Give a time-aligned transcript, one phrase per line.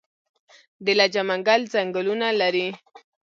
[0.85, 2.67] د لجه منګل ځنګلونه لري